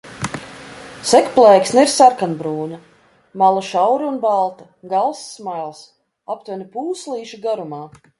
[1.09, 2.79] Segplēksne ir sarkanbrūna,
[3.41, 5.83] mala šaura un balta, gals smails,
[6.37, 7.83] aptuveni pūslīša garumā.